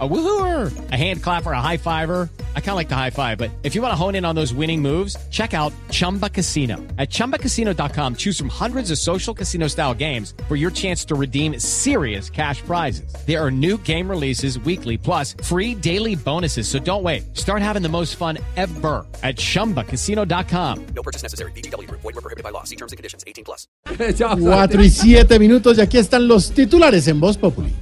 A 0.00 0.08
woohooer, 0.08 0.90
a 0.90 0.96
hand 0.96 1.22
clapper, 1.22 1.52
a 1.52 1.60
high 1.60 1.76
fiver. 1.76 2.28
I 2.56 2.60
kind 2.60 2.70
of 2.70 2.76
like 2.76 2.88
the 2.88 2.96
high 2.96 3.10
five, 3.10 3.38
but 3.38 3.52
if 3.62 3.76
you 3.76 3.82
want 3.82 3.92
to 3.92 3.96
hone 3.96 4.16
in 4.16 4.24
on 4.24 4.34
those 4.34 4.52
winning 4.52 4.82
moves, 4.82 5.16
check 5.30 5.54
out 5.54 5.72
Chumba 5.92 6.28
Casino. 6.28 6.78
At 6.98 7.10
chumbacasino.com, 7.10 8.16
choose 8.16 8.36
from 8.36 8.48
hundreds 8.48 8.90
of 8.90 8.98
social 8.98 9.32
casino 9.32 9.68
style 9.68 9.94
games 9.94 10.34
for 10.48 10.56
your 10.56 10.72
chance 10.72 11.04
to 11.04 11.14
redeem 11.14 11.60
serious 11.60 12.28
cash 12.28 12.60
prizes. 12.62 13.14
There 13.24 13.40
are 13.40 13.52
new 13.52 13.78
game 13.84 14.10
releases 14.10 14.58
weekly, 14.58 14.98
plus 14.98 15.36
free 15.44 15.76
daily 15.76 16.16
bonuses. 16.16 16.66
So 16.66 16.80
don't 16.80 17.04
wait. 17.04 17.36
Start 17.36 17.62
having 17.62 17.82
the 17.82 17.88
most 17.88 18.16
fun 18.16 18.38
ever 18.56 19.06
at 19.22 19.36
chumbacasino.com. 19.36 20.86
No 20.86 21.02
purchase 21.04 21.22
necessary. 21.22 21.52
BGW. 21.52 21.88
Void 21.88 22.02
were 22.02 22.12
prohibited 22.14 22.42
by 22.42 22.50
law. 22.50 22.64
See 22.64 22.76
terms 22.76 22.90
and 22.90 22.96
conditions. 22.96 23.22
18 23.28 23.44
plus. 23.44 23.68
4 23.86 24.82
y 24.82 24.90
7 24.90 25.38
minutos 25.38 25.78
y 25.78 25.82
aquí 25.82 25.98
están 25.98 26.26
los 26.26 26.50
titulares 26.50 27.06
en 27.06 27.20
Voz 27.20 27.36
Populi. 27.38 27.72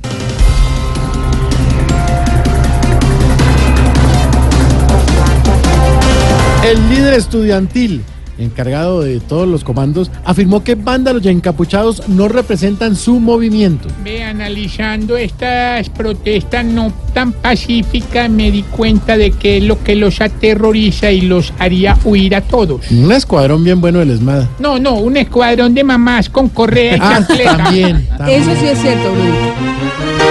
El 6.73 6.89
líder 6.89 7.13
estudiantil, 7.13 8.03
encargado 8.39 9.03
de 9.03 9.21
todos 9.21 9.47
los 9.47 9.63
comandos, 9.63 10.11
afirmó 10.25 10.65
que 10.65 10.75
vándalos 10.75 11.23
y 11.27 11.29
encapuchados 11.29 12.09
no 12.09 12.29
representan 12.29 12.97
su 12.97 13.21
movimiento. 13.21 13.89
Ve, 14.03 14.25
analizando 14.25 15.19
estas 15.19 15.91
protestas 15.91 16.65
no 16.65 16.91
tan 17.13 17.33
pacíficas, 17.33 18.31
me 18.31 18.51
di 18.51 18.63
cuenta 18.63 19.19
de 19.19 19.33
que 19.33 19.59
es 19.59 19.65
lo 19.65 19.85
que 19.85 19.95
los 19.97 20.23
aterroriza 20.23 21.11
y 21.11 21.21
los 21.21 21.53
haría 21.59 21.99
huir 22.05 22.35
a 22.37 22.41
todos. 22.41 22.91
Un 22.91 23.13
escuadrón 23.13 23.65
bien 23.65 23.83
bueno 23.83 23.99
del 23.99 24.11
ESMAD. 24.11 24.45
No, 24.59 24.79
no, 24.79 24.95
un 24.95 25.19
escuadrón 25.19 25.75
de 25.75 25.85
mamás 25.85 26.31
con 26.31 26.49
correa 26.49 26.97
y 26.97 27.01
Ah, 27.03 27.19
chancleta. 27.27 27.57
también, 27.59 28.09
también. 28.17 28.41
Eso 28.43 28.51
sí 28.59 28.67
es 28.67 28.79
cierto, 28.81 29.13
Bruno. 29.13 30.22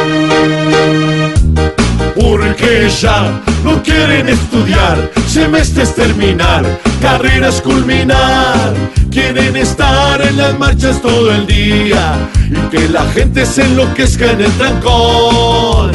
Porque 2.16 2.90
ya 2.90 3.42
no 3.64 3.82
quieren 3.84 4.30
estudiar, 4.30 5.12
semestres 5.28 5.96
terminar, 5.96 6.66
carreras 7.02 7.62
culminar. 7.62 8.74
Quieren 9.10 9.56
estar 9.56 10.22
en 10.22 10.38
las 10.38 10.58
marchas 10.58 11.02
todo 11.02 11.34
el 11.34 11.46
día 11.46 12.30
y 12.50 12.70
que 12.70 12.90
la 12.90 13.06
gente 13.12 13.46
se 13.46 13.64
enloquezca 13.64 14.32
en 14.32 14.42
el 14.42 14.52
trancón. 14.54 15.92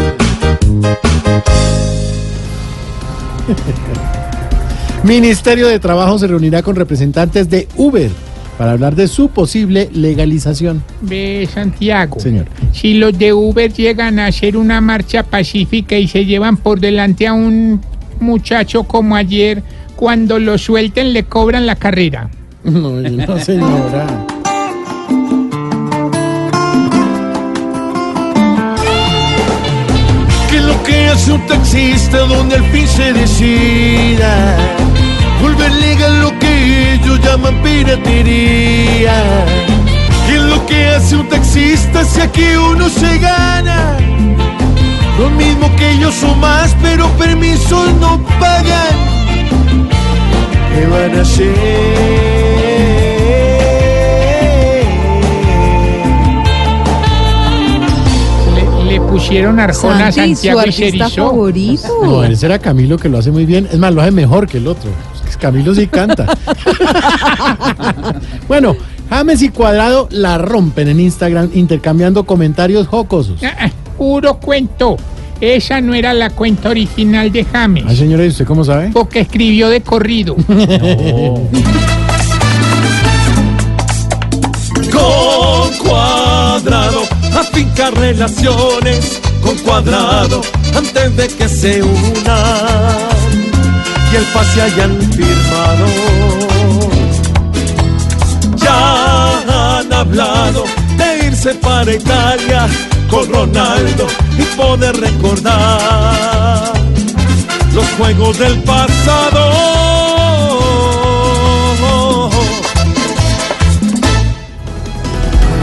Ministerio 5.03 5.69
de 5.69 5.79
Trabajo 5.79 6.19
se 6.19 6.27
reunirá 6.27 6.63
con 6.63 6.77
representantes 6.77 7.49
de 7.49 7.69
Uber 7.77 8.11
para 8.59 8.73
hablar 8.73 8.95
de 8.95 9.09
su 9.09 9.29
posible 9.29 9.89
legalización. 9.93 10.83
Ve, 11.03 11.49
Santiago. 11.53 12.19
Señor. 12.21 12.47
Si 12.73 12.95
los 12.95 13.19
de 13.19 13.33
Uber 13.33 13.73
llegan 13.73 14.19
a 14.19 14.27
hacer 14.27 14.57
una 14.57 14.81
marcha 14.81 15.23
pacífica 15.23 15.97
y 15.97 16.09
se 16.09 16.25
llevan 16.25 16.57
por 16.57 16.81
delante 16.81 17.27
a 17.27 17.33
un 17.33 17.81
muchacho 18.21 18.85
como 18.85 19.15
ayer, 19.17 19.63
cuando 19.95 20.39
lo 20.39 20.59
suelten 20.59 21.13
le 21.13 21.25
cobran 21.25 21.67
la 21.67 21.77
carrera. 21.77 22.31
No, 22.65 22.91
no 22.93 23.39
señora. 23.45 24.07
¿Qué 30.51 30.57
es 30.57 30.65
lo 30.65 30.83
que 30.83 31.09
hace 31.09 31.33
un 31.33 31.47
taxista 31.47 32.19
donde 32.21 32.57
al 32.57 32.65
fin 32.65 32.87
se 32.87 33.13
decida? 33.13 34.57
Volver 35.43 35.73
legal 35.73 36.21
lo 36.21 36.39
que 36.39 36.46
ellos 37.07 37.21
llaman 37.21 37.63
piratería. 37.63 39.15
¿Qué 40.27 40.37
es 40.37 40.43
lo 40.43 40.67
que 40.67 40.89
hace 40.89 41.17
un 41.17 41.29
taxista 41.29 42.05
si 42.05 42.21
aquí 42.21 42.57
uno 42.57 42.89
se 42.89 43.19
gana? 43.19 43.97
Lo 45.19 45.31
mismo 45.31 45.75
que 45.77 45.93
ellos 45.93 46.23
o 46.25 46.35
más, 46.35 46.77
pero 46.83 47.09
permisos 47.13 47.95
no 48.01 48.21
pagan. 48.41 48.97
¿Qué 50.75 50.87
van 50.87 51.19
a 51.19 51.23
hacer? 51.23 52.27
Pusieron 59.11 59.59
arjona 59.59 60.09
a 60.09 60.13
Santi, 60.13 60.37
su 60.37 60.43
Santiago 60.43 60.61
y 60.67 60.73
se 60.73 60.85
artista 60.87 61.09
favorito. 61.09 61.89
No, 62.03 62.25
ese 62.25 62.47
era 62.47 62.59
Camilo 62.59 62.99
que 62.99 63.09
lo 63.09 63.17
hace 63.17 63.31
muy 63.31 63.47
bien. 63.47 63.67
Es 63.71 63.79
más, 63.79 63.95
lo 63.95 64.03
hace 64.03 64.11
mejor 64.11 64.47
que 64.47 64.59
el 64.59 64.67
otro. 64.67 64.91
Camilo 65.37 65.75
sí 65.75 65.87
canta. 65.87 66.27
bueno, 68.49 68.77
James 69.11 69.43
y 69.43 69.51
Cuadrado 69.51 70.09
la 70.11 70.39
rompen 70.39 70.89
en 70.89 71.01
Instagram 71.01 71.51
intercambiando 71.55 72.25
comentarios 72.25 72.87
jocosos. 72.89 73.43
Ah, 73.43 73.55
ah, 73.61 73.71
puro 73.97 74.39
cuento. 74.39 74.97
Esa 75.41 75.81
no 75.81 75.95
era 75.95 76.15
la 76.15 76.31
cuenta 76.31 76.71
original 76.71 77.31
de 77.31 77.45
James. 77.45 77.85
Ay, 77.87 77.97
señora, 77.97 78.25
¿y 78.25 78.29
usted 78.29 78.47
cómo 78.47 78.65
sabe? 78.65 78.91
Porque 78.93 79.21
escribió 79.21 79.69
de 79.69 79.83
corrido. 79.83 80.35
con 84.91 85.73
cuadrado, 85.79 87.03
afincar 87.35 87.95
relaciones 87.95 89.21
con 89.43 89.57
cuadrado 89.59 90.41
antes 90.75 91.17
de 91.17 91.29
que 91.29 91.49
se 91.49 91.83
unan 91.83 93.26
y 94.13 94.17
el 94.17 94.25
pase 94.25 94.63
hayan 94.63 95.01
firmado. 95.13 95.87
Ya 98.57 99.79
han 99.79 99.93
hablado 99.93 100.65
de 100.97 101.27
irse 101.27 101.55
para 101.55 101.95
Italia 101.95 102.67
con 103.11 103.29
Ronaldo 103.33 104.07
y 104.39 104.43
poder 104.57 104.97
recordar 104.97 106.73
los 107.75 107.87
juegos 107.99 108.39
del 108.39 108.63
pasado. 108.63 109.87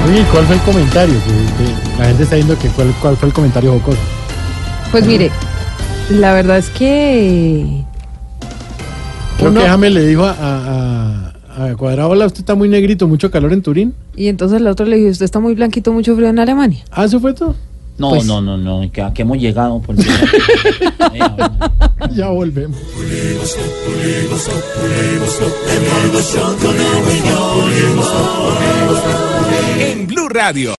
Oye, 0.08 0.24
¿cuál 0.32 0.46
fue 0.46 0.56
el 0.56 0.62
comentario? 0.62 1.16
La 1.98 2.06
gente 2.06 2.24
está 2.24 2.36
diciendo 2.36 2.62
que 2.62 2.68
cuál, 2.70 2.94
cuál 3.02 3.18
fue 3.18 3.30
el 3.30 3.34
comentario 3.34 3.72
jocoso. 3.74 3.98
Pues 4.92 5.06
mire, 5.08 5.32
la 6.10 6.34
verdad 6.34 6.58
es 6.58 6.70
que. 6.70 7.84
Creo 9.44 9.52
Uno- 9.52 9.62
que 9.62 9.68
James 9.68 9.92
le 9.94 10.06
dijo 10.08 10.24
a, 10.24 10.36
a- 10.40 11.34
a 11.66 11.76
Cuadrado, 11.76 12.10
hola, 12.10 12.26
usted 12.26 12.40
está 12.40 12.56
muy 12.56 12.68
negrito, 12.70 13.08
mucho 13.08 13.30
calor 13.30 13.54
en 13.54 13.62
Turín. 13.62 13.94
Y 14.16 14.28
entonces 14.28 14.60
el 14.60 14.68
otro 14.68 14.86
le 14.86 14.96
dijo: 14.98 15.10
Usted 15.12 15.26
está 15.26 15.40
muy 15.40 15.54
blanquito, 15.54 15.92
mucho 15.94 16.16
frío 16.16 16.30
en 16.30 16.40
Alemania. 16.40 16.84
Ah, 16.92 17.06
¿eso 17.06 17.20
fue 17.20 17.34
todo? 17.34 17.56
No, 17.98 18.10
Pues- 18.10 18.26
no, 18.26 18.42
no, 18.42 18.58
no, 18.58 18.90
que 18.92 19.02
a 19.04 19.14
qué 19.14 19.22
hemos 19.22 19.38
llegado. 19.38 19.80
Por. 19.82 19.96
Ya 22.14 22.28
volvemos. 22.30 22.78
En 29.80 30.08
Blue 30.08 30.28
Radio. 30.30 30.72